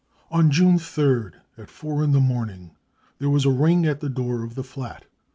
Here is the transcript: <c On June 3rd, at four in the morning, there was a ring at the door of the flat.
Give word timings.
<c 0.01 0.27
On 0.35 0.49
June 0.49 0.79
3rd, 0.79 1.33
at 1.59 1.69
four 1.69 2.03
in 2.03 2.11
the 2.11 2.19
morning, 2.19 2.71
there 3.19 3.29
was 3.29 3.45
a 3.45 3.51
ring 3.51 3.85
at 3.85 3.99
the 3.99 4.09
door 4.09 4.41
of 4.41 4.55
the 4.55 4.63
flat. 4.63 5.05